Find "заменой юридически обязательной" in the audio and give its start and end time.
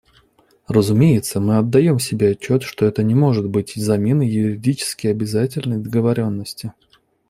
3.75-5.77